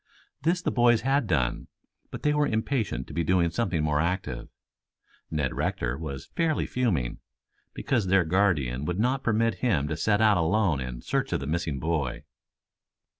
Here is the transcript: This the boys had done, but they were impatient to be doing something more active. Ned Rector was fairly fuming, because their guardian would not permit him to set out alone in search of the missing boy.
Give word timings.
This 0.41 0.63
the 0.63 0.71
boys 0.71 1.01
had 1.01 1.27
done, 1.27 1.67
but 2.09 2.23
they 2.23 2.33
were 2.33 2.47
impatient 2.47 3.05
to 3.05 3.13
be 3.13 3.23
doing 3.23 3.51
something 3.51 3.83
more 3.83 3.99
active. 3.99 4.49
Ned 5.29 5.53
Rector 5.53 5.95
was 5.95 6.31
fairly 6.35 6.65
fuming, 6.65 7.19
because 7.75 8.07
their 8.07 8.23
guardian 8.23 8.83
would 8.85 8.97
not 8.97 9.21
permit 9.23 9.59
him 9.59 9.87
to 9.89 9.95
set 9.95 10.19
out 10.19 10.37
alone 10.37 10.79
in 10.81 11.01
search 11.03 11.33
of 11.33 11.39
the 11.39 11.45
missing 11.45 11.77
boy. 11.79 12.23